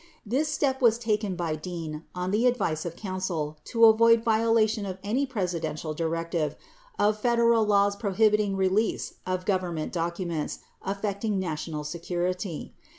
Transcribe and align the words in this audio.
This 0.25 0.47
step 0.49 0.81
was 0.81 0.97
taken 0.97 1.35
by 1.35 1.55
Dean, 1.55 2.05
on 2.15 2.31
the 2.31 2.47
advice 2.47 2.85
of 2.85 2.95
counsel, 2.95 3.57
to 3.65 3.85
avoid 3.85 4.23
violation 4.23 4.83
of 4.83 4.97
any 5.03 5.27
Presidential 5.27 5.93
directive 5.93 6.55
of 6.97 7.19
Federal 7.19 7.63
laws 7.67 7.95
prohibiting 7.95 8.55
release 8.57 9.13
of 9.27 9.45
Government 9.45 9.93
docu 9.93 10.25
ments 10.25 10.57
affecting 10.83 11.37
national 11.37 11.83
security. 11.83 12.73